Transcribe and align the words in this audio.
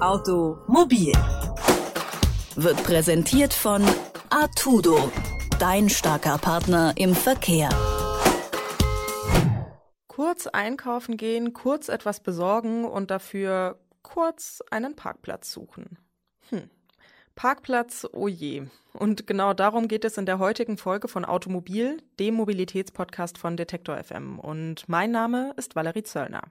Automobil 0.00 1.12
wird 2.54 2.84
präsentiert 2.84 3.52
von 3.52 3.82
Artudo, 4.30 5.10
dein 5.58 5.88
starker 5.88 6.38
Partner 6.38 6.92
im 6.96 7.16
Verkehr. 7.16 7.68
Kurz 10.06 10.46
einkaufen 10.46 11.16
gehen, 11.16 11.52
kurz 11.52 11.88
etwas 11.88 12.20
besorgen 12.20 12.84
und 12.84 13.10
dafür 13.10 13.80
kurz 14.02 14.62
einen 14.70 14.94
Parkplatz 14.94 15.52
suchen. 15.52 15.98
Hm. 16.50 16.70
Parkplatz, 17.34 18.06
oh 18.12 18.28
je. 18.28 18.68
Und 18.92 19.26
genau 19.26 19.52
darum 19.52 19.88
geht 19.88 20.04
es 20.04 20.16
in 20.16 20.26
der 20.26 20.38
heutigen 20.38 20.76
Folge 20.76 21.08
von 21.08 21.24
Automobil, 21.24 22.00
dem 22.20 22.34
Mobilitätspodcast 22.34 23.36
von 23.36 23.56
Detektor 23.56 23.96
FM. 23.96 24.38
Und 24.38 24.88
mein 24.88 25.10
Name 25.10 25.54
ist 25.56 25.74
Valerie 25.74 26.04
Zöllner. 26.04 26.42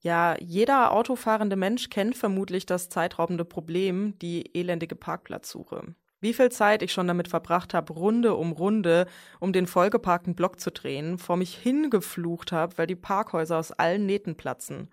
Ja, 0.00 0.36
jeder 0.40 0.92
autofahrende 0.92 1.56
Mensch 1.56 1.90
kennt 1.90 2.16
vermutlich 2.16 2.66
das 2.66 2.88
zeitraubende 2.88 3.44
Problem, 3.44 4.16
die 4.20 4.54
elendige 4.56 4.94
Parkplatzsuche. 4.94 5.94
Wie 6.20 6.32
viel 6.32 6.50
Zeit 6.50 6.82
ich 6.82 6.92
schon 6.92 7.06
damit 7.08 7.28
verbracht 7.28 7.74
habe, 7.74 7.92
Runde 7.92 8.34
um 8.34 8.52
Runde, 8.52 9.06
um 9.40 9.52
den 9.52 9.66
vollgeparkten 9.66 10.34
Block 10.34 10.60
zu 10.60 10.70
drehen, 10.70 11.18
vor 11.18 11.36
mich 11.36 11.56
hingeflucht 11.56 12.52
habe, 12.52 12.78
weil 12.78 12.86
die 12.86 12.96
Parkhäuser 12.96 13.58
aus 13.58 13.72
allen 13.72 14.06
Nähten 14.06 14.36
platzen. 14.36 14.88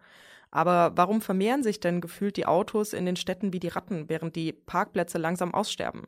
Aber 0.51 0.93
warum 0.95 1.21
vermehren 1.21 1.63
sich 1.63 1.79
denn 1.79 2.01
gefühlt 2.01 2.37
die 2.37 2.45
Autos 2.45 2.93
in 2.93 3.05
den 3.05 3.15
Städten 3.15 3.53
wie 3.53 3.59
die 3.59 3.67
Ratten, 3.69 4.09
während 4.09 4.35
die 4.35 4.53
Parkplätze 4.53 5.17
langsam 5.17 5.53
aussterben? 5.53 6.07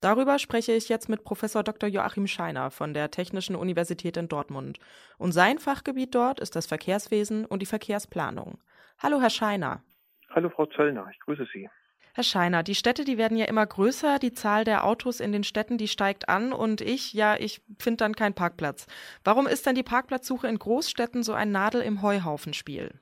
Darüber 0.00 0.38
spreche 0.38 0.72
ich 0.72 0.88
jetzt 0.88 1.10
mit 1.10 1.24
Professor 1.24 1.62
Dr. 1.62 1.88
Joachim 1.88 2.26
Scheiner 2.26 2.70
von 2.70 2.94
der 2.94 3.10
Technischen 3.10 3.54
Universität 3.54 4.16
in 4.16 4.28
Dortmund. 4.28 4.78
Und 5.18 5.32
sein 5.32 5.58
Fachgebiet 5.58 6.14
dort 6.14 6.40
ist 6.40 6.56
das 6.56 6.66
Verkehrswesen 6.66 7.44
und 7.44 7.60
die 7.60 7.66
Verkehrsplanung. 7.66 8.58
Hallo, 8.98 9.20
Herr 9.20 9.28
Scheiner. 9.28 9.82
Hallo, 10.30 10.48
Frau 10.48 10.64
Zöllner. 10.66 11.06
Ich 11.12 11.18
grüße 11.20 11.46
Sie. 11.52 11.68
Herr 12.14 12.24
Scheiner, 12.24 12.62
die 12.62 12.74
Städte, 12.74 13.04
die 13.04 13.18
werden 13.18 13.36
ja 13.36 13.44
immer 13.44 13.64
größer, 13.64 14.18
die 14.18 14.32
Zahl 14.32 14.64
der 14.64 14.84
Autos 14.84 15.20
in 15.20 15.32
den 15.32 15.44
Städten, 15.44 15.78
die 15.78 15.86
steigt 15.86 16.28
an 16.28 16.52
und 16.52 16.80
ich, 16.80 17.12
ja, 17.12 17.36
ich 17.38 17.62
finde 17.78 17.98
dann 17.98 18.16
keinen 18.16 18.34
Parkplatz. 18.34 18.86
Warum 19.22 19.46
ist 19.46 19.66
denn 19.66 19.74
die 19.74 19.82
Parkplatzsuche 19.82 20.48
in 20.48 20.58
Großstädten 20.58 21.22
so 21.22 21.34
ein 21.34 21.52
Nadel 21.52 21.82
im 21.82 22.02
Heuhaufenspiel? 22.02 23.00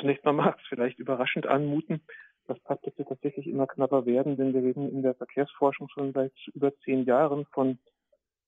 Zunächst 0.00 0.24
mal 0.24 0.32
mag 0.32 0.56
es 0.58 0.66
vielleicht 0.68 0.98
überraschend 0.98 1.46
anmuten, 1.46 2.00
dass 2.46 2.60
Parkplätze 2.60 3.04
tatsächlich 3.04 3.46
immer 3.46 3.66
knapper 3.66 4.06
werden, 4.06 4.36
denn 4.36 4.52
wir 4.54 4.62
reden 4.62 4.90
in 4.90 5.02
der 5.02 5.14
Verkehrsforschung 5.14 5.88
schon 5.88 6.12
seit 6.12 6.32
über 6.54 6.76
zehn 6.84 7.04
Jahren 7.04 7.46
von 7.46 7.78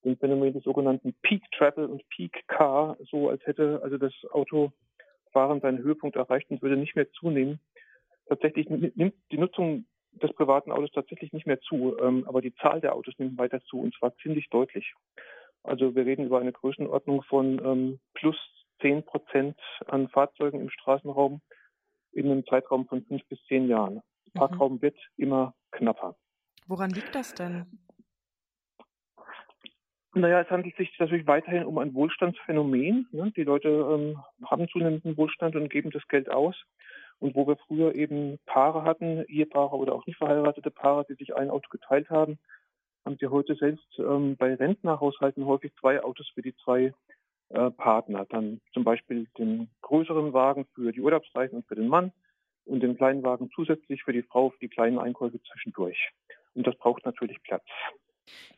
dem 0.04 0.16
Phänomen 0.16 0.52
des 0.52 0.64
sogenannten 0.64 1.14
Peak 1.22 1.42
Travel 1.52 1.86
und 1.86 2.08
Peak 2.10 2.46
Car, 2.46 2.96
so 3.10 3.28
als 3.28 3.44
hätte 3.46 3.80
also 3.82 3.98
das 3.98 4.12
Autofahren 4.30 5.60
seinen 5.60 5.78
Höhepunkt 5.78 6.16
erreicht 6.16 6.50
und 6.50 6.62
würde 6.62 6.76
nicht 6.76 6.96
mehr 6.96 7.10
zunehmen. 7.12 7.60
Tatsächlich 8.28 8.68
nimmt 8.68 9.14
die 9.30 9.38
Nutzung 9.38 9.86
des 10.12 10.32
privaten 10.34 10.72
Autos 10.72 10.90
tatsächlich 10.92 11.32
nicht 11.32 11.46
mehr 11.46 11.60
zu, 11.60 11.96
ähm, 12.00 12.24
aber 12.26 12.40
die 12.40 12.54
Zahl 12.54 12.80
der 12.80 12.94
Autos 12.94 13.14
nimmt 13.18 13.38
weiter 13.38 13.60
zu 13.62 13.80
und 13.80 13.94
zwar 13.94 14.14
ziemlich 14.16 14.48
deutlich. 14.48 14.94
Also 15.62 15.94
wir 15.94 16.06
reden 16.06 16.26
über 16.26 16.40
eine 16.40 16.52
Größenordnung 16.52 17.22
von 17.22 17.60
ähm, 17.64 18.00
plus 18.14 18.36
zehn 18.80 19.04
Prozent 19.04 19.58
an 19.86 20.08
Fahrzeugen 20.08 20.60
im 20.60 20.70
Straßenraum 20.70 21.40
in 22.16 22.30
einem 22.30 22.46
Zeitraum 22.46 22.86
von 22.86 23.04
fünf 23.04 23.24
bis 23.28 23.38
zehn 23.46 23.68
Jahren. 23.68 24.02
Der. 24.34 24.40
Parkraum 24.40 24.74
mhm. 24.74 24.82
wird 24.82 24.96
immer 25.16 25.54
knapper. 25.70 26.16
Woran 26.66 26.90
liegt 26.90 27.14
das 27.14 27.34
denn? 27.34 27.66
Naja, 30.14 30.40
es 30.40 30.48
handelt 30.48 30.74
sich 30.76 30.90
natürlich 30.98 31.26
weiterhin 31.26 31.64
um 31.64 31.76
ein 31.76 31.92
Wohlstandsphänomen. 31.92 33.06
Ne? 33.12 33.32
Die 33.36 33.44
Leute 33.44 33.68
ähm, 33.68 34.22
haben 34.46 34.66
zunehmenden 34.68 35.16
Wohlstand 35.18 35.54
und 35.56 35.68
geben 35.68 35.90
das 35.90 36.08
Geld 36.08 36.30
aus. 36.30 36.56
Und 37.18 37.34
wo 37.34 37.46
wir 37.46 37.56
früher 37.56 37.94
eben 37.94 38.38
Paare 38.46 38.82
hatten, 38.84 39.24
Ehepaare 39.28 39.76
oder 39.76 39.94
auch 39.94 40.06
nicht 40.06 40.16
verheiratete 40.16 40.70
Paare, 40.70 41.04
die 41.08 41.14
sich 41.14 41.36
ein 41.36 41.50
Auto 41.50 41.68
geteilt 41.70 42.08
haben, 42.08 42.38
haben 43.04 43.16
sie 43.20 43.28
heute 43.28 43.54
selbst 43.56 43.86
ähm, 43.98 44.36
bei 44.36 44.54
Rentnerhaushalten 44.54 45.44
häufig 45.44 45.72
zwei 45.80 46.02
Autos 46.02 46.28
für 46.34 46.42
die 46.42 46.56
zwei 46.64 46.94
äh, 47.50 47.70
Partner. 47.70 48.26
Dann 48.28 48.60
zum 48.72 48.84
Beispiel 48.84 49.26
den 49.38 49.68
größeren 49.82 50.32
Wagen 50.32 50.66
für 50.74 50.92
die 50.92 51.00
Urlaubsreisen 51.00 51.58
und 51.58 51.66
für 51.66 51.76
den 51.76 51.88
Mann 51.88 52.12
und 52.64 52.80
den 52.80 52.96
kleinen 52.96 53.22
Wagen 53.22 53.50
zusätzlich 53.54 54.02
für 54.02 54.12
die 54.12 54.22
Frau 54.22 54.50
für 54.50 54.58
die 54.60 54.68
kleinen 54.68 54.98
Einkäufe 54.98 55.40
zwischendurch. 55.42 56.10
Und 56.54 56.66
das 56.66 56.76
braucht 56.76 57.04
natürlich 57.04 57.42
Platz. 57.42 57.64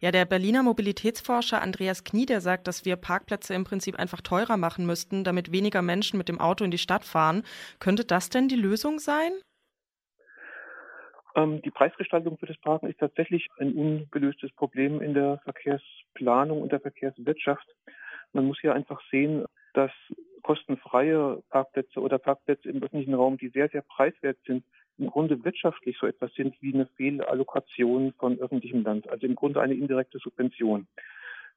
Ja, 0.00 0.10
der 0.10 0.25
Berliner 0.25 0.62
Mobilitätsforscher 0.62 1.60
Andreas 1.60 2.04
Knie, 2.04 2.25
der 2.25 2.41
sagt, 2.41 2.66
dass 2.66 2.84
wir 2.84 2.97
Parkplätze 2.97 3.54
im 3.54 3.65
Prinzip 3.65 3.99
einfach 3.99 4.22
teurer 4.22 4.56
machen 4.56 4.87
müssten, 4.87 5.25
damit 5.25 5.53
weniger 5.53 5.82
Menschen 5.82 6.16
mit 6.16 6.28
dem 6.28 6.41
Auto 6.41 6.65
in 6.65 6.70
die 6.70 6.78
Stadt 6.78 7.05
fahren. 7.05 7.43
Könnte 7.78 8.05
das 8.05 8.31
denn 8.31 8.49
die 8.49 8.56
Lösung 8.56 8.99
sein? 8.99 9.32
Ähm, 11.37 11.60
die 11.62 11.70
Preisgestaltung 11.70 12.38
für 12.38 12.47
das 12.47 12.56
Parken 12.59 12.88
ist 12.88 12.99
tatsächlich 12.99 13.47
ein 13.59 13.75
ungelöstes 13.75 14.53
Problem 14.53 15.03
in 15.03 15.15
der 15.15 15.38
Verkehrsplanung 15.44 16.62
und 16.62 16.72
der 16.72 16.81
Verkehrswirtschaft. 16.81 17.66
Man 18.32 18.46
muss 18.46 18.60
hier 18.60 18.74
einfach 18.74 19.00
sehen, 19.10 19.44
dass 19.74 19.90
kostenfreie 20.42 21.42
Parkplätze 21.50 22.00
oder 22.00 22.18
Parkplätze 22.18 22.68
im 22.68 22.82
öffentlichen 22.82 23.14
Raum, 23.14 23.36
die 23.36 23.48
sehr, 23.48 23.68
sehr 23.68 23.82
preiswert 23.82 24.38
sind, 24.46 24.64
im 24.98 25.08
Grunde 25.08 25.44
wirtschaftlich 25.44 25.96
so 25.98 26.06
etwas 26.06 26.32
sind 26.34 26.60
wie 26.60 26.74
eine 26.74 26.86
Fehlallokation 26.96 28.12
von 28.18 28.38
öffentlichem 28.38 28.82
Land, 28.82 29.08
also 29.08 29.26
im 29.26 29.34
Grunde 29.34 29.60
eine 29.60 29.74
indirekte 29.74 30.18
Subvention. 30.18 30.88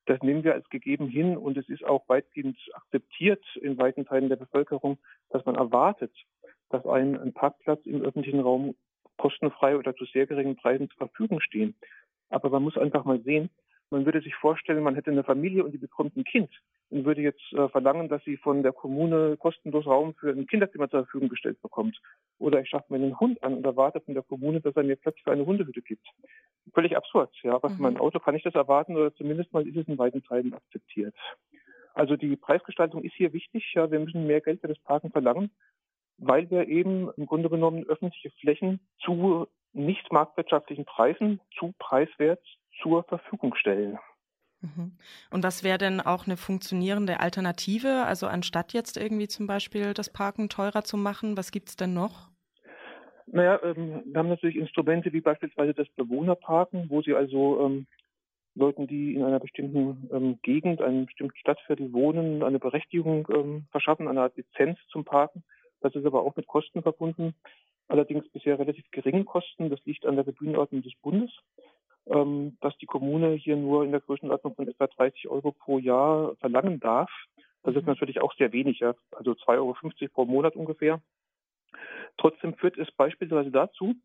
Das 0.05 0.21
nehmen 0.21 0.43
wir 0.43 0.53
als 0.53 0.67
gegeben 0.69 1.07
hin 1.07 1.37
und 1.37 1.57
es 1.57 1.69
ist 1.69 1.83
auch 1.83 2.07
weitgehend 2.07 2.57
akzeptiert 2.73 3.43
in 3.61 3.77
weiten 3.77 4.05
Teilen 4.05 4.29
der 4.29 4.35
Bevölkerung, 4.35 4.97
dass 5.29 5.45
man 5.45 5.55
erwartet, 5.55 6.11
dass 6.69 6.85
ein, 6.85 7.19
ein 7.19 7.33
Parkplatz 7.33 7.85
im 7.85 8.01
öffentlichen 8.01 8.39
Raum 8.39 8.75
kostenfrei 9.17 9.77
oder 9.77 9.95
zu 9.95 10.05
sehr 10.05 10.25
geringen 10.25 10.55
Preisen 10.55 10.89
zur 10.89 11.07
Verfügung 11.07 11.39
stehen. 11.41 11.75
Aber 12.29 12.49
man 12.49 12.63
muss 12.63 12.77
einfach 12.77 13.05
mal 13.05 13.21
sehen, 13.21 13.49
man 13.91 14.05
würde 14.05 14.21
sich 14.21 14.33
vorstellen, 14.35 14.83
man 14.83 14.95
hätte 14.95 15.11
eine 15.11 15.23
Familie 15.23 15.63
und 15.63 15.73
die 15.73 15.77
bekommt 15.77 16.15
ein 16.15 16.23
Kind 16.23 16.49
und 16.89 17.05
würde 17.05 17.21
jetzt 17.21 17.53
äh, 17.53 17.67
verlangen, 17.69 18.07
dass 18.09 18.23
sie 18.23 18.37
von 18.37 18.63
der 18.63 18.71
Kommune 18.71 19.35
kostenlos 19.37 19.85
Raum 19.85 20.15
für 20.15 20.31
ein 20.31 20.47
Kinderzimmer 20.47 20.89
zur 20.89 21.03
Verfügung 21.03 21.29
gestellt 21.29 21.61
bekommt. 21.61 21.99
Oder 22.39 22.61
ich 22.61 22.69
schaffe 22.69 22.85
mir 22.89 23.03
einen 23.03 23.19
Hund 23.19 23.43
an 23.43 23.55
und 23.55 23.65
erwarte 23.65 23.99
von 23.99 24.13
der 24.13 24.23
Kommune, 24.23 24.61
dass 24.61 24.75
er 24.75 24.83
mir 24.83 24.95
Platz 24.95 25.17
für 25.23 25.31
eine 25.31 25.45
Hundehütte 25.45 25.81
gibt. 25.81 26.07
Völlig 26.73 26.95
absurd, 26.95 27.35
ja. 27.43 27.53
Aber 27.53 27.69
mhm. 27.69 27.77
mein 27.79 27.97
Auto 27.97 28.19
kann 28.19 28.35
ich 28.35 28.43
das 28.43 28.55
erwarten 28.55 28.95
oder 28.95 29.13
zumindest 29.13 29.51
mal 29.53 29.67
ist 29.67 29.77
es 29.77 29.87
in 29.87 29.97
weiten 29.97 30.23
Teilen 30.23 30.53
akzeptiert. 30.53 31.15
Also 31.93 32.15
die 32.15 32.37
Preisgestaltung 32.37 33.03
ist 33.03 33.15
hier 33.15 33.33
wichtig. 33.33 33.73
Ja, 33.75 33.91
wir 33.91 33.99
müssen 33.99 34.25
mehr 34.25 34.41
Geld 34.41 34.61
für 34.61 34.69
das 34.69 34.79
Parken 34.79 35.11
verlangen, 35.11 35.51
weil 36.17 36.49
wir 36.49 36.67
eben 36.69 37.09
im 37.17 37.25
Grunde 37.25 37.49
genommen 37.49 37.85
öffentliche 37.85 38.31
Flächen 38.39 38.79
zu 39.03 39.47
nicht 39.73 40.11
marktwirtschaftlichen 40.11 40.85
Preisen, 40.85 41.41
zu 41.57 41.73
preiswert 41.77 42.41
zur 42.81 43.03
Verfügung 43.03 43.55
stellen. 43.55 43.97
Mhm. 44.61 44.93
Und 45.31 45.43
was 45.43 45.63
wäre 45.63 45.77
denn 45.77 46.01
auch 46.01 46.27
eine 46.27 46.37
funktionierende 46.37 47.19
Alternative? 47.19 48.05
Also 48.05 48.27
anstatt 48.27 48.73
jetzt 48.73 48.97
irgendwie 48.97 49.27
zum 49.27 49.47
Beispiel 49.47 49.93
das 49.93 50.11
Parken 50.11 50.49
teurer 50.49 50.83
zu 50.83 50.97
machen, 50.97 51.35
was 51.35 51.51
gibt 51.51 51.69
es 51.69 51.75
denn 51.75 51.93
noch? 51.93 52.29
Naja, 53.27 53.59
ähm, 53.63 54.03
wir 54.05 54.19
haben 54.19 54.29
natürlich 54.29 54.57
Instrumente 54.57 55.13
wie 55.13 55.21
beispielsweise 55.21 55.73
das 55.73 55.87
Bewohnerparken, 55.95 56.89
wo 56.89 57.01
Sie 57.01 57.13
also 57.13 57.65
ähm, 57.65 57.87
Leuten, 58.55 58.87
die 58.87 59.15
in 59.15 59.23
einer 59.23 59.39
bestimmten 59.39 60.09
ähm, 60.11 60.39
Gegend, 60.43 60.81
einem 60.81 61.05
bestimmten 61.05 61.37
Stadtviertel 61.37 61.93
wohnen, 61.93 62.43
eine 62.43 62.59
Berechtigung 62.59 63.27
ähm, 63.33 63.67
verschaffen, 63.71 64.07
eine 64.07 64.21
Art 64.21 64.35
Lizenz 64.35 64.77
zum 64.91 65.05
Parken. 65.05 65.43
Das 65.79 65.95
ist 65.95 66.05
aber 66.05 66.23
auch 66.23 66.35
mit 66.35 66.47
Kosten 66.47 66.81
verbunden. 66.81 67.33
Allerdings 67.91 68.27
bisher 68.29 68.57
relativ 68.57 68.89
geringen 68.91 69.25
Kosten. 69.25 69.69
Das 69.69 69.83
liegt 69.85 70.05
an 70.05 70.15
der 70.15 70.23
Gebührenordnung 70.23 70.81
des 70.81 70.93
Bundes 71.01 71.31
ähm, 72.07 72.57
dass 72.61 72.77
die 72.77 72.85
Kommune 72.85 73.33
hier 73.33 73.55
nur 73.55 73.83
in 73.83 73.91
der 73.91 74.01
Größenordnung 74.01 74.55
von 74.55 74.67
etwa 74.67 74.87
30 74.87 75.27
Euro 75.29 75.51
pro 75.51 75.79
Jahr 75.79 76.35
verlangen 76.37 76.79
darf. 76.79 77.11
Das 77.63 77.75
ist 77.75 77.83
mhm. 77.83 77.89
natürlich 77.89 78.21
auch 78.21 78.33
sehr 78.35 78.51
wenig, 78.51 78.79
ja, 78.79 78.95
also 79.11 79.31
2,50 79.31 79.57
Euro 79.57 79.75
pro 80.13 80.25
Monat 80.25 80.55
ungefähr. 80.55 81.01
Trotzdem 82.17 82.55
führt 82.55 82.77
es 82.77 82.91
beispielsweise 82.91 83.51
dazu, 83.51 83.95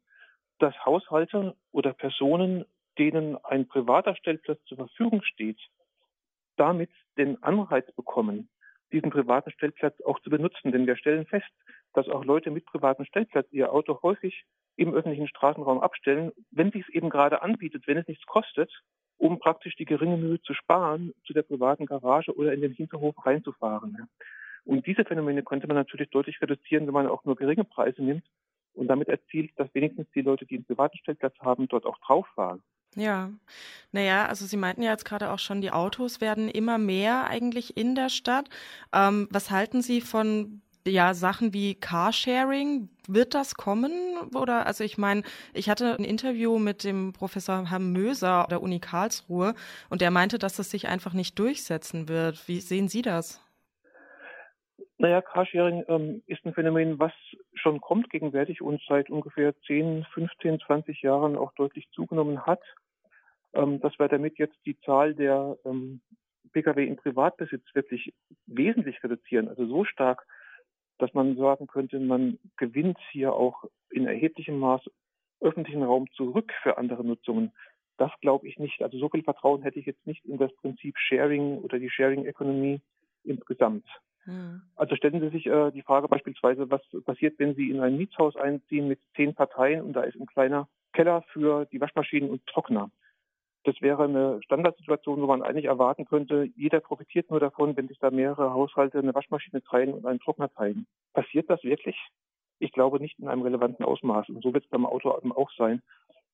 dass 0.58 0.74
Haushalte 0.84 1.54
oder 1.72 1.92
Personen, 1.92 2.64
denen 2.98 3.36
ein 3.44 3.66
privater 3.66 4.14
Stellplatz 4.16 4.62
zur 4.64 4.76
Verfügung 4.78 5.22
steht, 5.22 5.58
damit 6.56 6.90
den 7.18 7.42
Anreiz 7.42 7.90
bekommen, 7.92 8.48
diesen 8.92 9.10
privaten 9.10 9.50
Stellplatz 9.50 10.00
auch 10.02 10.20
zu 10.20 10.30
benutzen. 10.30 10.72
Denn 10.72 10.86
wir 10.86 10.96
stellen 10.96 11.26
fest, 11.26 11.50
dass 11.94 12.08
auch 12.08 12.24
Leute 12.24 12.50
mit 12.50 12.66
privatem 12.66 13.04
Stellplatz 13.04 13.46
ihr 13.50 13.72
Auto 13.72 14.00
häufig 14.02 14.44
im 14.76 14.94
öffentlichen 14.94 15.28
Straßenraum 15.28 15.80
abstellen, 15.80 16.32
wenn 16.50 16.70
sich 16.70 16.82
es 16.82 16.94
eben 16.94 17.10
gerade 17.10 17.42
anbietet, 17.42 17.86
wenn 17.86 17.96
es 17.96 18.06
nichts 18.06 18.26
kostet, 18.26 18.70
um 19.18 19.38
praktisch 19.38 19.76
die 19.76 19.86
geringe 19.86 20.16
Mühe 20.16 20.40
zu 20.42 20.52
sparen, 20.54 21.12
zu 21.24 21.32
der 21.32 21.42
privaten 21.42 21.86
Garage 21.86 22.36
oder 22.36 22.52
in 22.52 22.60
den 22.60 22.72
Hinterhof 22.72 23.14
reinzufahren. 23.24 24.08
Und 24.64 24.86
diese 24.86 25.04
Phänomene 25.04 25.42
könnte 25.42 25.66
man 25.66 25.76
natürlich 25.76 26.10
deutlich 26.10 26.40
reduzieren, 26.42 26.86
wenn 26.86 26.94
man 26.94 27.06
auch 27.06 27.24
nur 27.24 27.36
geringe 27.36 27.64
Preise 27.64 28.02
nimmt 28.02 28.24
und 28.74 28.88
damit 28.88 29.08
erzielt, 29.08 29.52
dass 29.56 29.72
wenigstens 29.74 30.10
die 30.10 30.22
Leute, 30.22 30.44
die 30.44 30.56
einen 30.56 30.64
privaten 30.64 30.98
Stellplatz 30.98 31.38
haben, 31.40 31.68
dort 31.68 31.86
auch 31.86 31.98
drauf 31.98 32.26
fahren. 32.34 32.62
Ja, 32.96 33.30
naja, 33.92 34.26
also 34.26 34.46
Sie 34.46 34.56
meinten 34.56 34.82
ja 34.82 34.90
jetzt 34.90 35.04
gerade 35.04 35.30
auch 35.30 35.38
schon, 35.38 35.60
die 35.60 35.70
Autos 35.70 36.20
werden 36.22 36.48
immer 36.48 36.78
mehr 36.78 37.26
eigentlich 37.28 37.76
in 37.76 37.94
der 37.94 38.08
Stadt. 38.08 38.48
Ähm, 38.92 39.28
was 39.30 39.50
halten 39.50 39.82
Sie 39.82 40.00
von 40.00 40.62
ja, 40.86 41.14
Sachen 41.14 41.52
wie 41.52 41.74
Carsharing, 41.74 42.88
wird 43.08 43.34
das 43.34 43.54
kommen? 43.54 43.92
Oder, 44.34 44.66
also 44.66 44.82
ich 44.84 44.98
meine, 44.98 45.22
ich 45.52 45.68
hatte 45.68 45.94
ein 45.98 46.04
Interview 46.04 46.58
mit 46.58 46.84
dem 46.84 47.12
Professor 47.12 47.68
Herrn 47.68 47.92
Möser 47.92 48.46
der 48.50 48.62
Uni 48.62 48.80
Karlsruhe 48.80 49.54
und 49.90 50.00
der 50.00 50.10
meinte, 50.10 50.38
dass 50.38 50.56
das 50.56 50.70
sich 50.70 50.88
einfach 50.88 51.12
nicht 51.12 51.38
durchsetzen 51.38 52.08
wird. 52.08 52.48
Wie 52.48 52.60
sehen 52.60 52.88
Sie 52.88 53.02
das? 53.02 53.42
Naja, 54.98 55.20
Carsharing 55.20 55.84
ähm, 55.88 56.22
ist 56.26 56.44
ein 56.46 56.54
Phänomen, 56.54 56.98
was 56.98 57.12
schon 57.54 57.80
kommt 57.80 58.08
gegenwärtig 58.08 58.62
und 58.62 58.80
seit 58.88 59.10
ungefähr 59.10 59.54
10, 59.66 60.06
15, 60.14 60.60
20 60.60 61.02
Jahren 61.02 61.36
auch 61.36 61.52
deutlich 61.52 61.86
zugenommen 61.92 62.46
hat. 62.46 62.60
Ähm, 63.56 63.80
dass 63.80 63.98
wir 63.98 64.08
damit 64.08 64.38
jetzt 64.38 64.58
die 64.66 64.78
Zahl 64.80 65.14
der 65.14 65.56
ähm, 65.64 66.00
Pkw 66.52 66.86
in 66.86 66.96
Privatbesitz 66.96 67.64
wirklich 67.74 68.12
wesentlich 68.46 69.02
reduzieren, 69.02 69.48
also 69.48 69.66
so 69.66 69.84
stark, 69.84 70.26
dass 70.98 71.12
man 71.14 71.36
sagen 71.36 71.66
könnte, 71.66 71.98
man 71.98 72.38
gewinnt 72.56 72.98
hier 73.10 73.32
auch 73.32 73.64
in 73.90 74.06
erheblichem 74.06 74.58
Maß 74.58 74.82
öffentlichen 75.40 75.82
Raum 75.82 76.10
zurück 76.12 76.52
für 76.62 76.78
andere 76.78 77.04
Nutzungen. 77.04 77.52
Das 77.98 78.10
glaube 78.20 78.46
ich 78.46 78.58
nicht. 78.58 78.82
Also 78.82 78.98
so 78.98 79.08
viel 79.08 79.22
Vertrauen 79.22 79.62
hätte 79.62 79.78
ich 79.78 79.86
jetzt 79.86 80.06
nicht 80.06 80.24
in 80.24 80.38
das 80.38 80.54
Prinzip 80.56 80.98
Sharing 80.98 81.58
oder 81.58 81.78
die 81.78 81.90
Sharing-Ökonomie 81.90 82.80
insgesamt. 83.24 83.86
Mhm. 84.26 84.62
Also 84.76 84.96
stellen 84.96 85.20
Sie 85.20 85.30
sich 85.30 85.46
äh, 85.46 85.70
die 85.70 85.82
Frage 85.82 86.08
beispielsweise, 86.08 86.70
was 86.70 86.82
passiert, 87.04 87.38
wenn 87.38 87.54
Sie 87.54 87.70
in 87.70 87.80
ein 87.80 87.96
Mietshaus 87.96 88.36
einziehen 88.36 88.88
mit 88.88 89.00
zehn 89.14 89.34
Parteien 89.34 89.82
und 89.82 89.94
da 89.94 90.02
ist 90.02 90.18
ein 90.20 90.26
kleiner 90.26 90.68
Keller 90.92 91.22
für 91.32 91.66
die 91.66 91.80
Waschmaschinen 91.80 92.30
und 92.30 92.46
Trockner. 92.46 92.90
Das 93.66 93.80
wäre 93.80 94.04
eine 94.04 94.40
Standardsituation, 94.44 95.20
wo 95.20 95.26
man 95.26 95.42
eigentlich 95.42 95.64
erwarten 95.64 96.04
könnte, 96.04 96.48
jeder 96.54 96.78
profitiert 96.78 97.30
nur 97.30 97.40
davon, 97.40 97.76
wenn 97.76 97.88
sich 97.88 97.98
da 97.98 98.12
mehrere 98.12 98.52
Haushalte 98.52 99.00
eine 99.00 99.12
Waschmaschine 99.12 99.60
teilen 99.60 99.92
und 99.92 100.06
einen 100.06 100.20
Trockner 100.20 100.48
teilen. 100.52 100.86
Passiert 101.14 101.50
das 101.50 101.64
wirklich? 101.64 101.96
Ich 102.60 102.70
glaube 102.70 103.00
nicht 103.00 103.18
in 103.18 103.26
einem 103.26 103.42
relevanten 103.42 103.84
Ausmaß. 103.84 104.28
Und 104.28 104.40
so 104.44 104.54
wird 104.54 104.62
es 104.62 104.70
beim 104.70 104.86
Auto 104.86 105.10
auch 105.10 105.50
sein, 105.58 105.82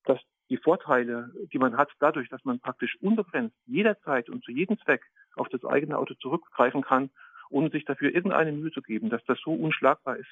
dass 0.05 0.21
die 0.51 0.59
Vorteile, 0.59 1.33
die 1.51 1.57
man 1.57 1.79
hat, 1.79 1.89
dadurch, 2.01 2.29
dass 2.29 2.45
man 2.45 2.61
praktisch 2.61 3.01
unbegrenzt 3.01 3.57
jederzeit 3.65 4.29
und 4.29 4.45
zu 4.45 4.53
jedem 4.53 4.79
Zweck 4.81 5.03
auf 5.35 5.49
das 5.49 5.65
eigene 5.65 5.97
Auto 5.97 6.13
zurückgreifen 6.13 6.83
kann, 6.83 7.09
ohne 7.49 7.71
sich 7.71 7.87
dafür 7.87 8.15
irgendeine 8.15 8.53
Mühe 8.53 8.73
zu 8.73 8.83
geben, 8.83 9.09
dass 9.09 9.25
das 9.25 9.39
so 9.43 9.55
unschlagbar 9.55 10.19
ist, 10.19 10.29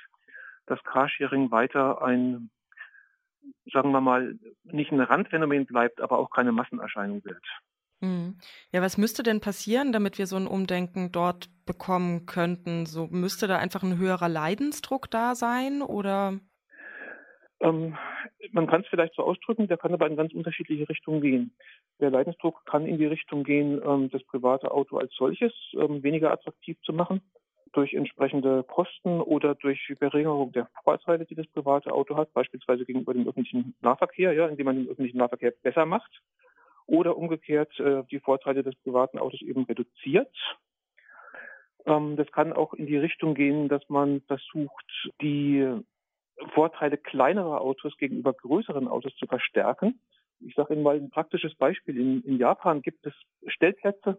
dass 0.67 0.85
Carsharing 0.85 1.51
weiter 1.51 2.03
ein 2.03 2.51
sagen 3.73 3.93
wir 3.93 4.01
mal, 4.01 4.39
nicht 4.65 4.93
ein 4.93 5.01
Randphänomen 5.01 5.67
bleibt, 5.67 6.01
aber 6.01 6.19
auch 6.19 6.31
keine 6.31 6.53
Massenerscheinung 6.53 7.25
wird. 7.25 7.43
Hm. 8.03 8.39
Ja, 8.73 8.81
was 8.81 8.97
müsste 8.97 9.23
denn 9.23 9.41
passieren, 9.41 9.93
damit 9.93 10.19
wir 10.19 10.27
so 10.27 10.37
ein 10.37 10.47
Umdenken 10.47 11.13
dort 11.13 11.51
bekommen 11.67 12.25
könnten? 12.27 12.87
So 12.87 13.07
müsste 13.09 13.47
da 13.47 13.59
einfach 13.59 13.83
ein 13.83 13.99
höherer 13.99 14.29
Leidensdruck 14.29 15.11
da 15.11 15.35
sein 15.35 15.83
oder? 15.83 16.39
Ähm, 17.61 17.97
man 18.53 18.67
kann 18.67 18.81
es 18.81 18.87
vielleicht 18.89 19.15
so 19.15 19.23
ausdrücken, 19.23 19.69
der 19.69 19.77
kann 19.77 19.93
aber 19.93 20.07
in 20.07 20.17
ganz 20.17 20.33
unterschiedliche 20.33 20.89
Richtungen 20.89 21.21
gehen. 21.21 21.55
Der 22.01 22.11
Leidensdruck 22.11 22.65
kann 22.65 22.87
in 22.87 22.97
die 22.97 23.05
Richtung 23.05 23.45
gehen, 23.45 23.83
ähm, 23.85 24.09
das 24.11 24.25
private 24.25 24.71
Auto 24.71 24.97
als 24.97 25.13
solches 25.15 25.53
ähm, 25.75 26.03
weniger 26.03 26.33
attraktiv 26.33 26.79
zu 26.81 26.95
machen 26.95 27.21
durch 27.73 27.95
entsprechende 27.95 28.63
Kosten 28.65 29.21
oder 29.21 29.55
durch 29.55 29.93
Verringerung 29.99 30.53
der 30.53 30.69
Vorteile, 30.83 31.25
die 31.25 31.35
das 31.35 31.47
private 31.49 31.93
Auto 31.93 32.17
hat, 32.17 32.33
beispielsweise 32.33 32.85
gegenüber 32.85 33.15
dem 33.15 33.29
öffentlichen 33.29 33.75
Nahverkehr, 33.81 34.33
ja, 34.33 34.49
indem 34.49 34.67
man 34.67 34.77
den 34.77 34.89
öffentlichen 34.89 35.19
Nahverkehr 35.19 35.53
besser 35.63 35.87
macht, 35.87 36.21
oder 36.87 37.17
umgekehrt 37.17 37.79
äh, 37.79 38.03
die 38.11 38.19
Vorteile 38.19 38.63
des 38.63 38.75
privaten 38.77 39.19
Autos 39.19 39.43
eben 39.43 39.65
reduziert. 39.65 40.35
Ähm, 41.87 42.17
das 42.17 42.31
kann 42.33 42.53
auch 42.53 42.75
in 42.75 42.87
die 42.87 42.97
Richtung 42.97 43.35
gehen, 43.35 43.69
dass 43.69 43.89
man 43.89 44.23
versucht, 44.23 45.11
die 45.23 45.69
Vorteile 46.55 46.97
kleinerer 46.97 47.61
Autos 47.61 47.97
gegenüber 47.99 48.33
größeren 48.33 48.89
Autos 48.89 49.15
zu 49.17 49.27
verstärken. 49.27 50.01
Ich 50.41 50.55
sage 50.55 50.75
Ihnen 50.75 50.83
mal 50.83 50.97
ein 50.97 51.11
praktisches 51.11 51.55
Beispiel. 51.55 51.99
In, 51.99 52.23
in 52.23 52.39
Japan 52.39 52.83
gibt 52.83 53.07
es 53.07 53.15
Stellplätze, 53.47 54.19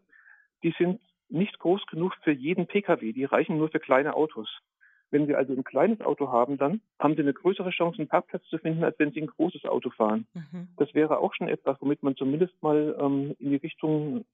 die 0.64 0.74
sind 0.78 1.02
nicht 1.32 1.58
groß 1.60 1.86
genug 1.88 2.16
für 2.24 2.32
jeden 2.32 2.68
Pkw. 2.68 3.14
Die 3.14 3.26
reichen 3.26 3.58
nur 3.58 3.70
für 3.70 3.80
kleine 3.80 4.16
Autos. 4.16 4.50
Wenn 5.12 5.28
Sie 5.28 5.36
also 5.36 5.54
ein 5.54 5.66
kleines 5.66 6.00
Auto 6.02 6.32
haben, 6.32 6.58
dann 6.58 6.82
haben 6.98 7.16
Sie 7.16 7.22
eine 7.22 7.34
größere 7.34 7.72
Chance, 7.72 8.00
einen 8.00 8.08
Parkplatz 8.08 8.44
zu 8.46 8.58
finden, 8.58 8.84
als 8.84 8.98
wenn 8.98 9.12
Sie 9.12 9.22
ein 9.22 9.28
großes 9.28 9.66
Auto 9.66 9.90
fahren. 9.90 10.26
Mhm. 10.34 10.70
Das 10.78 10.94
wäre 10.94 11.20
auch 11.20 11.34
schon 11.34 11.50
etwas, 11.50 11.78
womit 11.82 12.02
man 12.02 12.16
zumindest 12.16 12.54
mal 12.64 12.96
ähm, 12.98 13.36
in 13.40 13.50
die 13.50 13.58
Richtung 13.58 14.26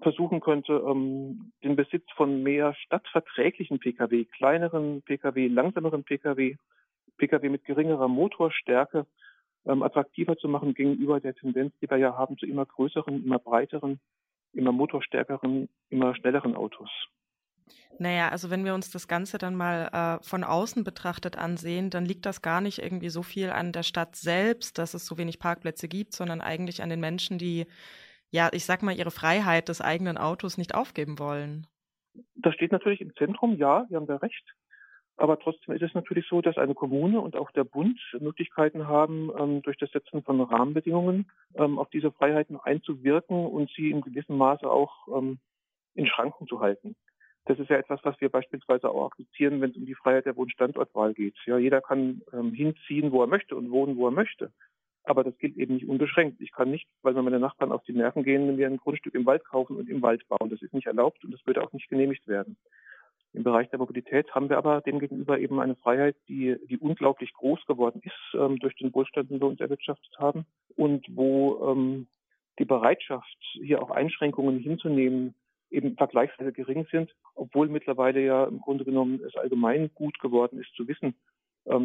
versuchen 0.00 0.40
könnte, 0.40 0.82
ähm, 0.86 1.52
den 1.62 1.76
Besitz 1.76 2.04
von 2.16 2.42
mehr 2.42 2.74
stadtverträglichen 2.74 3.78
Pkw, 3.78 4.24
kleineren 4.24 5.02
Pkw, 5.02 5.48
langsameren 5.48 6.04
Pkw, 6.04 6.56
Pkw 7.18 7.48
mit 7.48 7.64
geringerer 7.64 8.08
Motorstärke 8.08 9.06
ähm, 9.66 9.82
attraktiver 9.82 10.36
zu 10.36 10.48
machen 10.48 10.74
gegenüber 10.74 11.20
der 11.20 11.34
Tendenz, 11.34 11.74
die 11.82 11.90
wir 11.90 11.98
ja 11.98 12.16
haben 12.16 12.38
zu 12.38 12.46
immer 12.46 12.64
größeren, 12.64 13.24
immer 13.24 13.38
breiteren 13.38 14.00
immer 14.52 14.72
motorstärkeren, 14.72 15.68
immer 15.88 16.14
schnelleren 16.14 16.54
Autos. 16.56 16.90
Naja, 17.98 18.28
also 18.28 18.50
wenn 18.50 18.64
wir 18.64 18.74
uns 18.74 18.90
das 18.90 19.08
Ganze 19.08 19.38
dann 19.38 19.54
mal 19.54 19.88
äh, 20.20 20.24
von 20.24 20.44
außen 20.44 20.84
betrachtet 20.84 21.36
ansehen, 21.36 21.90
dann 21.90 22.04
liegt 22.04 22.26
das 22.26 22.42
gar 22.42 22.60
nicht 22.60 22.78
irgendwie 22.78 23.08
so 23.08 23.22
viel 23.22 23.50
an 23.50 23.72
der 23.72 23.82
Stadt 23.82 24.14
selbst, 24.14 24.78
dass 24.78 24.94
es 24.94 25.04
so 25.04 25.18
wenig 25.18 25.38
Parkplätze 25.38 25.88
gibt, 25.88 26.14
sondern 26.14 26.40
eigentlich 26.40 26.82
an 26.82 26.90
den 26.90 27.00
Menschen, 27.00 27.38
die, 27.38 27.66
ja, 28.30 28.50
ich 28.52 28.64
sag 28.64 28.82
mal, 28.82 28.96
ihre 28.96 29.10
Freiheit 29.10 29.68
des 29.68 29.80
eigenen 29.80 30.16
Autos 30.16 30.58
nicht 30.58 30.74
aufgeben 30.74 31.18
wollen. 31.18 31.66
Das 32.34 32.54
steht 32.54 32.72
natürlich 32.72 33.00
im 33.00 33.14
Zentrum, 33.16 33.56
ja, 33.56 33.86
Sie 33.88 33.96
haben 33.96 34.06
da 34.06 34.16
recht. 34.16 34.54
Aber 35.18 35.36
trotzdem 35.40 35.74
ist 35.74 35.82
es 35.82 35.94
natürlich 35.94 36.26
so, 36.28 36.40
dass 36.40 36.56
eine 36.58 36.74
Kommune 36.74 37.20
und 37.20 37.34
auch 37.34 37.50
der 37.50 37.64
Bund 37.64 37.98
Möglichkeiten 38.20 38.86
haben, 38.86 39.30
ähm, 39.36 39.62
durch 39.62 39.76
das 39.76 39.90
Setzen 39.90 40.22
von 40.22 40.40
Rahmenbedingungen 40.40 41.28
ähm, 41.56 41.76
auf 41.80 41.90
diese 41.90 42.12
Freiheiten 42.12 42.56
einzuwirken 42.56 43.44
und 43.44 43.68
sie 43.74 43.90
in 43.90 44.00
gewissem 44.00 44.36
Maße 44.36 44.70
auch 44.70 45.08
ähm, 45.08 45.40
in 45.94 46.06
Schranken 46.06 46.46
zu 46.46 46.60
halten. 46.60 46.94
Das 47.46 47.58
ist 47.58 47.68
ja 47.68 47.78
etwas, 47.78 47.98
was 48.04 48.20
wir 48.20 48.28
beispielsweise 48.28 48.90
auch 48.90 49.06
akzeptieren, 49.06 49.60
wenn 49.60 49.70
es 49.70 49.76
um 49.76 49.86
die 49.86 49.96
Freiheit 49.96 50.26
der 50.26 50.36
Wohnstandortwahl 50.36 51.14
geht. 51.14 51.34
Ja, 51.46 51.58
jeder 51.58 51.80
kann 51.80 52.20
hinziehen, 52.30 53.10
wo 53.10 53.22
er 53.22 53.26
möchte 53.26 53.56
und 53.56 53.70
wohnen, 53.70 53.96
wo 53.96 54.06
er 54.06 54.10
möchte. 54.10 54.52
Aber 55.04 55.24
das 55.24 55.36
gilt 55.38 55.56
eben 55.56 55.74
nicht 55.74 55.88
unbeschränkt. 55.88 56.42
Ich 56.42 56.52
kann 56.52 56.70
nicht, 56.70 56.86
weil 57.00 57.14
mir 57.14 57.22
meine 57.22 57.40
Nachbarn 57.40 57.72
auf 57.72 57.82
die 57.84 57.94
Nerven 57.94 58.22
gehen, 58.22 58.54
mir 58.54 58.66
ein 58.66 58.76
Grundstück 58.76 59.14
im 59.14 59.24
Wald 59.24 59.42
kaufen 59.46 59.76
und 59.76 59.88
im 59.88 60.02
Wald 60.02 60.28
bauen. 60.28 60.50
Das 60.50 60.60
ist 60.60 60.74
nicht 60.74 60.86
erlaubt 60.86 61.24
und 61.24 61.32
das 61.32 61.44
würde 61.46 61.62
auch 61.62 61.72
nicht 61.72 61.88
genehmigt 61.88 62.28
werden. 62.28 62.58
Im 63.34 63.42
Bereich 63.42 63.68
der 63.70 63.78
Mobilität 63.78 64.34
haben 64.34 64.48
wir 64.48 64.58
aber 64.58 64.80
demgegenüber 64.80 65.38
eben 65.38 65.60
eine 65.60 65.76
Freiheit, 65.76 66.16
die, 66.28 66.56
die 66.68 66.78
unglaublich 66.78 67.32
groß 67.34 67.64
geworden 67.66 68.00
ist 68.04 68.34
ähm, 68.34 68.58
durch 68.58 68.74
den 68.76 68.92
Wohlstand, 68.94 69.30
den 69.30 69.40
wir 69.40 69.46
uns 69.48 69.60
erwirtschaftet 69.60 70.18
haben 70.18 70.46
und 70.76 71.06
wo 71.10 71.70
ähm, 71.70 72.08
die 72.58 72.64
Bereitschaft, 72.64 73.36
hier 73.52 73.82
auch 73.82 73.90
Einschränkungen 73.90 74.58
hinzunehmen, 74.58 75.34
eben 75.70 75.96
vergleichsweise 75.96 76.52
gering 76.52 76.86
sind, 76.90 77.14
obwohl 77.34 77.68
mittlerweile 77.68 78.24
ja 78.24 78.44
im 78.44 78.60
Grunde 78.60 78.84
genommen 78.84 79.20
es 79.26 79.36
allgemein 79.36 79.90
gut 79.94 80.18
geworden 80.18 80.58
ist 80.58 80.74
zu 80.74 80.88
wissen, 80.88 81.14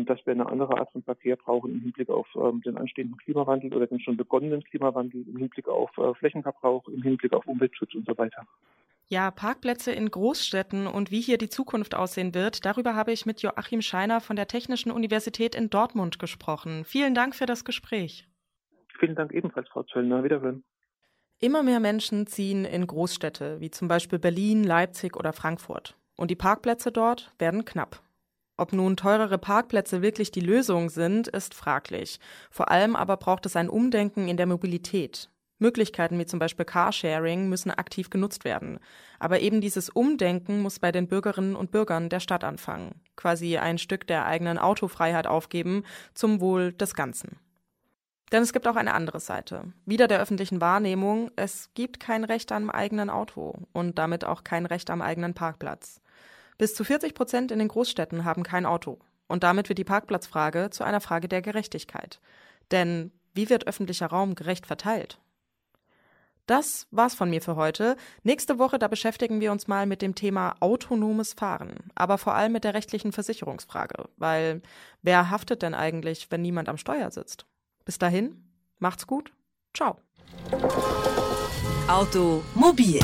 dass 0.05 0.25
wir 0.25 0.33
eine 0.33 0.47
andere 0.47 0.77
Art 0.77 0.91
von 0.91 1.03
Verkehr 1.03 1.35
brauchen 1.35 1.73
im 1.73 1.81
Hinblick 1.81 2.09
auf 2.09 2.27
ähm, 2.35 2.61
den 2.61 2.77
anstehenden 2.77 3.17
Klimawandel 3.17 3.73
oder 3.73 3.87
den 3.87 3.99
schon 3.99 4.17
begonnenen 4.17 4.63
Klimawandel, 4.63 5.25
im 5.27 5.37
Hinblick 5.37 5.67
auf 5.67 5.97
äh, 5.97 6.13
Flächenverbrauch, 6.15 6.87
im 6.87 7.01
Hinblick 7.01 7.33
auf 7.33 7.45
Umweltschutz 7.47 7.93
und 7.93 8.05
so 8.05 8.17
weiter. 8.17 8.47
Ja, 9.09 9.29
Parkplätze 9.31 9.91
in 9.91 10.09
Großstädten 10.09 10.87
und 10.87 11.11
wie 11.11 11.21
hier 11.21 11.37
die 11.37 11.49
Zukunft 11.49 11.93
aussehen 11.93 12.33
wird, 12.33 12.65
darüber 12.65 12.95
habe 12.95 13.11
ich 13.11 13.25
mit 13.25 13.41
Joachim 13.41 13.81
Scheiner 13.81 14.21
von 14.21 14.35
der 14.35 14.47
Technischen 14.47 14.91
Universität 14.91 15.55
in 15.55 15.69
Dortmund 15.69 16.17
gesprochen. 16.17 16.83
Vielen 16.85 17.13
Dank 17.13 17.35
für 17.35 17.45
das 17.45 17.65
Gespräch. 17.65 18.27
Vielen 18.99 19.15
Dank 19.15 19.33
ebenfalls, 19.33 19.67
Frau 19.69 19.83
Zöllner. 19.83 20.23
Wiederhören. 20.23 20.63
Immer 21.39 21.61
mehr 21.61 21.81
Menschen 21.81 22.25
ziehen 22.25 22.63
in 22.63 22.87
Großstädte, 22.87 23.59
wie 23.59 23.69
zum 23.69 23.89
Beispiel 23.89 24.17
Berlin, 24.17 24.63
Leipzig 24.63 25.17
oder 25.17 25.33
Frankfurt. 25.33 25.97
Und 26.15 26.31
die 26.31 26.35
Parkplätze 26.35 26.91
dort 26.91 27.33
werden 27.37 27.65
knapp. 27.65 28.01
Ob 28.55 28.71
nun 28.71 28.95
teurere 28.95 29.37
Parkplätze 29.37 30.01
wirklich 30.01 30.31
die 30.31 30.39
Lösung 30.39 30.89
sind, 30.89 31.27
ist 31.27 31.53
fraglich. 31.53 32.19
Vor 32.51 32.69
allem 32.69 32.95
aber 32.95 33.17
braucht 33.17 33.45
es 33.45 33.55
ein 33.55 33.69
Umdenken 33.69 34.27
in 34.27 34.37
der 34.37 34.45
Mobilität. 34.45 35.29
Möglichkeiten 35.57 36.19
wie 36.19 36.25
zum 36.25 36.39
Beispiel 36.39 36.65
Carsharing 36.65 37.49
müssen 37.49 37.71
aktiv 37.71 38.09
genutzt 38.09 38.43
werden. 38.43 38.79
Aber 39.17 39.39
eben 39.39 39.61
dieses 39.61 39.89
Umdenken 39.89 40.61
muss 40.61 40.79
bei 40.79 40.91
den 40.91 41.07
Bürgerinnen 41.07 41.55
und 41.55 41.71
Bürgern 41.71 42.09
der 42.09 42.19
Stadt 42.19 42.43
anfangen. 42.43 43.01
Quasi 43.15 43.57
ein 43.57 43.77
Stück 43.77 44.05
der 44.05 44.25
eigenen 44.25 44.57
Autofreiheit 44.57 45.25
aufgeben 45.25 45.83
zum 46.13 46.41
Wohl 46.41 46.73
des 46.73 46.93
Ganzen. 46.93 47.39
Denn 48.31 48.43
es 48.43 48.51
gibt 48.51 48.67
auch 48.67 48.75
eine 48.75 48.93
andere 48.93 49.19
Seite. 49.19 49.73
Wieder 49.85 50.07
der 50.07 50.19
öffentlichen 50.19 50.59
Wahrnehmung, 50.59 51.31
es 51.35 51.69
gibt 51.75 51.99
kein 51.99 52.23
Recht 52.23 52.51
am 52.51 52.69
eigenen 52.69 53.09
Auto 53.09 53.53
und 53.73 53.97
damit 53.99 54.25
auch 54.25 54.43
kein 54.43 54.65
Recht 54.65 54.89
am 54.89 55.01
eigenen 55.01 55.33
Parkplatz. 55.33 56.01
Bis 56.57 56.75
zu 56.75 56.83
40 56.83 57.13
Prozent 57.13 57.51
in 57.51 57.59
den 57.59 57.67
Großstädten 57.67 58.25
haben 58.25 58.43
kein 58.43 58.65
Auto. 58.65 58.99
Und 59.27 59.43
damit 59.43 59.69
wird 59.69 59.79
die 59.79 59.83
Parkplatzfrage 59.83 60.69
zu 60.69 60.83
einer 60.83 61.01
Frage 61.01 61.27
der 61.27 61.41
Gerechtigkeit. 61.41 62.19
Denn 62.71 63.11
wie 63.33 63.49
wird 63.49 63.67
öffentlicher 63.67 64.07
Raum 64.07 64.35
gerecht 64.35 64.67
verteilt? 64.67 65.19
Das 66.45 66.87
war's 66.91 67.15
von 67.15 67.29
mir 67.29 67.41
für 67.41 67.55
heute. 67.55 67.95
Nächste 68.23 68.59
Woche, 68.59 68.77
da 68.77 68.89
beschäftigen 68.89 69.39
wir 69.39 69.51
uns 69.51 69.67
mal 69.67 69.85
mit 69.85 70.01
dem 70.01 70.13
Thema 70.13 70.55
autonomes 70.59 71.33
Fahren, 71.33 71.75
aber 71.95 72.17
vor 72.17 72.35
allem 72.35 72.51
mit 72.51 72.65
der 72.65 72.73
rechtlichen 72.73 73.13
Versicherungsfrage, 73.13 74.09
weil 74.17 74.61
wer 75.01 75.29
haftet 75.29 75.61
denn 75.61 75.73
eigentlich, 75.73 76.31
wenn 76.31 76.41
niemand 76.41 76.67
am 76.67 76.77
Steuer 76.77 77.11
sitzt? 77.11 77.45
Bis 77.85 77.97
dahin, 77.97 78.43
macht's 78.79 79.07
gut. 79.07 79.31
Ciao. 79.73 79.97
Automobil 81.87 82.99